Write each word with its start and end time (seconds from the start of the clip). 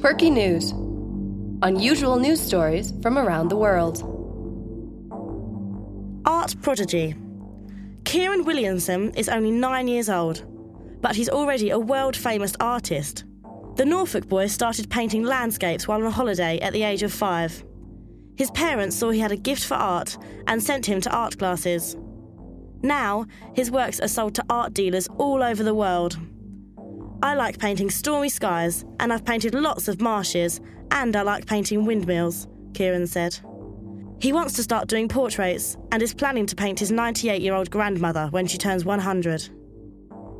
Perky 0.00 0.30
News 0.30 0.72
Unusual 1.60 2.18
news 2.18 2.40
stories 2.40 2.94
from 3.02 3.18
around 3.18 3.48
the 3.48 3.56
world. 3.56 3.98
Art 6.24 6.54
prodigy. 6.62 7.14
Kieran 8.04 8.46
Williamson 8.46 9.12
is 9.14 9.28
only 9.28 9.50
nine 9.50 9.88
years 9.88 10.08
old, 10.08 10.46
but 11.02 11.14
he's 11.14 11.28
already 11.28 11.68
a 11.68 11.78
world 11.78 12.16
famous 12.16 12.54
artist. 12.60 13.24
The 13.76 13.84
Norfolk 13.84 14.26
boy 14.26 14.46
started 14.46 14.88
painting 14.88 15.22
landscapes 15.22 15.86
while 15.86 16.02
on 16.02 16.10
holiday 16.10 16.58
at 16.60 16.72
the 16.72 16.82
age 16.82 17.02
of 17.02 17.12
five. 17.12 17.62
His 18.38 18.50
parents 18.52 18.96
saw 18.96 19.10
he 19.10 19.20
had 19.20 19.32
a 19.32 19.36
gift 19.36 19.64
for 19.64 19.74
art 19.74 20.16
and 20.46 20.62
sent 20.62 20.86
him 20.86 21.02
to 21.02 21.10
art 21.10 21.38
classes. 21.38 21.94
Now, 22.80 23.26
his 23.52 23.70
works 23.70 24.00
are 24.00 24.08
sold 24.08 24.34
to 24.36 24.44
art 24.48 24.72
dealers 24.72 25.08
all 25.18 25.42
over 25.42 25.62
the 25.62 25.74
world. 25.74 26.16
I 27.22 27.34
like 27.34 27.58
painting 27.58 27.90
stormy 27.90 28.30
skies, 28.30 28.84
and 28.98 29.12
I've 29.12 29.24
painted 29.24 29.54
lots 29.54 29.88
of 29.88 30.00
marshes, 30.00 30.60
and 30.90 31.14
I 31.14 31.22
like 31.22 31.46
painting 31.46 31.84
windmills, 31.84 32.48
Kieran 32.72 33.06
said. 33.06 33.38
He 34.20 34.32
wants 34.32 34.54
to 34.54 34.62
start 34.62 34.88
doing 34.88 35.08
portraits 35.08 35.76
and 35.92 36.02
is 36.02 36.14
planning 36.14 36.46
to 36.46 36.56
paint 36.56 36.78
his 36.78 36.90
98 36.90 37.42
year 37.42 37.54
old 37.54 37.70
grandmother 37.70 38.28
when 38.30 38.46
she 38.46 38.56
turns 38.56 38.84
100. 38.84 39.48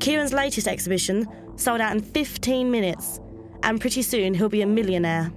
Kieran's 0.00 0.32
latest 0.32 0.66
exhibition 0.66 1.26
sold 1.56 1.80
out 1.80 1.92
in 1.92 2.02
15 2.02 2.70
minutes, 2.70 3.20
and 3.62 3.80
pretty 3.80 4.02
soon 4.02 4.32
he'll 4.32 4.48
be 4.48 4.62
a 4.62 4.66
millionaire. 4.66 5.30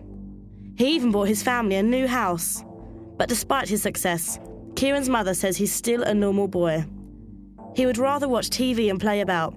He 0.78 0.96
even 0.96 1.12
bought 1.12 1.28
his 1.28 1.44
family 1.44 1.76
a 1.76 1.84
new 1.84 2.08
house. 2.08 2.64
But 3.18 3.30
despite 3.30 3.70
his 3.70 3.82
success, 3.82 4.40
Kieran's 4.76 5.10
mother 5.10 5.34
says 5.34 5.56
he's 5.56 5.74
still 5.74 6.04
a 6.04 6.14
normal 6.14 6.48
boy. 6.48 6.86
He 7.76 7.86
would 7.86 7.98
rather 7.98 8.28
watch 8.28 8.50
TV 8.50 8.90
and 8.90 9.00
play 9.00 9.22
about, 9.22 9.54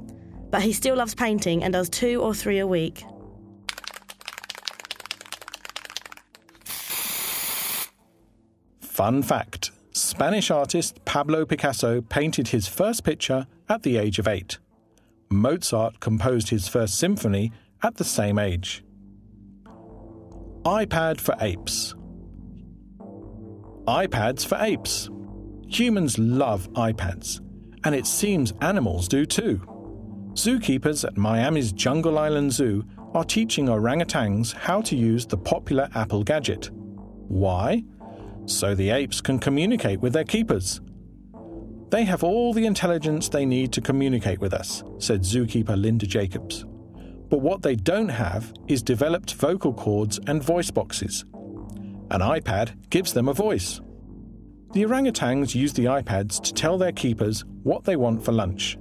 but 0.50 0.62
he 0.62 0.72
still 0.72 0.96
loves 0.96 1.14
painting 1.14 1.62
and 1.62 1.72
does 1.72 1.88
two 1.88 2.20
or 2.22 2.34
three 2.34 2.58
a 2.58 2.66
week. 2.66 3.04
Fun 8.80 9.22
fact 9.22 9.70
Spanish 9.92 10.50
artist 10.50 11.04
Pablo 11.04 11.44
Picasso 11.44 12.00
painted 12.00 12.48
his 12.48 12.66
first 12.66 13.04
picture 13.04 13.46
at 13.68 13.82
the 13.82 13.96
age 13.96 14.18
of 14.18 14.26
eight. 14.26 14.58
Mozart 15.30 16.00
composed 16.00 16.48
his 16.48 16.68
first 16.68 16.98
symphony 16.98 17.52
at 17.82 17.96
the 17.96 18.04
same 18.04 18.38
age. 18.38 18.82
iPad 20.64 21.20
for 21.20 21.36
apes. 21.40 21.94
iPads 23.86 24.44
for 24.46 24.58
apes. 24.60 25.10
Humans 25.68 26.18
love 26.18 26.68
iPads, 26.72 27.40
and 27.84 27.94
it 27.94 28.06
seems 28.06 28.52
animals 28.60 29.06
do 29.06 29.26
too. 29.26 29.60
Zookeepers 30.38 31.04
at 31.04 31.16
Miami's 31.16 31.72
Jungle 31.72 32.16
Island 32.16 32.52
Zoo 32.52 32.84
are 33.12 33.24
teaching 33.24 33.66
orangutans 33.66 34.52
how 34.54 34.80
to 34.82 34.94
use 34.94 35.26
the 35.26 35.36
popular 35.36 35.88
Apple 35.96 36.22
gadget. 36.22 36.70
Why? 36.72 37.82
So 38.46 38.76
the 38.76 38.90
apes 38.90 39.20
can 39.20 39.40
communicate 39.40 39.98
with 39.98 40.12
their 40.12 40.22
keepers. 40.22 40.80
They 41.90 42.04
have 42.04 42.22
all 42.22 42.54
the 42.54 42.66
intelligence 42.66 43.28
they 43.28 43.44
need 43.44 43.72
to 43.72 43.80
communicate 43.80 44.38
with 44.38 44.54
us, 44.54 44.84
said 44.98 45.22
zookeeper 45.22 45.76
Linda 45.76 46.06
Jacobs. 46.06 46.64
But 47.28 47.40
what 47.40 47.62
they 47.62 47.74
don't 47.74 48.08
have 48.08 48.54
is 48.68 48.80
developed 48.80 49.34
vocal 49.34 49.74
cords 49.74 50.20
and 50.28 50.40
voice 50.40 50.70
boxes. 50.70 51.24
An 52.12 52.20
iPad 52.20 52.76
gives 52.90 53.12
them 53.12 53.26
a 53.26 53.34
voice. 53.34 53.80
The 54.72 54.84
orangutans 54.84 55.56
use 55.56 55.72
the 55.72 55.86
iPads 55.86 56.40
to 56.42 56.54
tell 56.54 56.78
their 56.78 56.92
keepers 56.92 57.44
what 57.64 57.82
they 57.82 57.96
want 57.96 58.24
for 58.24 58.30
lunch. 58.30 58.78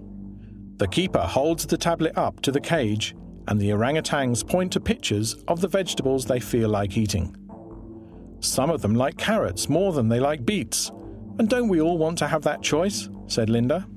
The 0.77 0.87
keeper 0.87 1.21
holds 1.21 1.65
the 1.65 1.77
tablet 1.77 2.15
up 2.15 2.39
to 2.41 2.51
the 2.51 2.61
cage, 2.61 3.15
and 3.47 3.59
the 3.59 3.69
orangutans 3.69 4.47
point 4.47 4.71
to 4.73 4.79
pictures 4.79 5.33
of 5.47 5.59
the 5.59 5.67
vegetables 5.67 6.25
they 6.25 6.39
feel 6.39 6.69
like 6.69 6.97
eating. 6.97 7.35
Some 8.41 8.69
of 8.69 8.83
them 8.83 8.93
like 8.93 9.17
carrots 9.17 9.69
more 9.69 9.91
than 9.91 10.07
they 10.07 10.19
like 10.19 10.45
beets. 10.45 10.91
And 11.39 11.49
don't 11.49 11.67
we 11.67 11.81
all 11.81 11.97
want 11.97 12.19
to 12.19 12.27
have 12.27 12.43
that 12.43 12.61
choice? 12.61 13.09
said 13.25 13.49
Linda. 13.49 13.87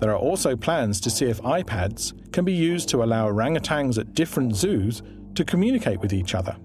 There 0.00 0.10
are 0.10 0.18
also 0.18 0.56
plans 0.56 1.00
to 1.02 1.10
see 1.10 1.26
if 1.26 1.40
iPads 1.42 2.32
can 2.32 2.44
be 2.44 2.54
used 2.54 2.88
to 2.88 3.04
allow 3.04 3.28
orangutans 3.28 3.98
at 3.98 4.14
different 4.14 4.56
zoos 4.56 5.02
to 5.34 5.44
communicate 5.44 6.00
with 6.00 6.12
each 6.12 6.34
other. 6.34 6.56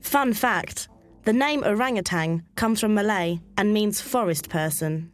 Fun 0.00 0.34
fact 0.34 0.89
the 1.24 1.32
name 1.32 1.62
orangutan 1.64 2.42
comes 2.56 2.80
from 2.80 2.94
Malay 2.94 3.40
and 3.56 3.72
means 3.72 4.00
forest 4.00 4.48
person. 4.48 5.12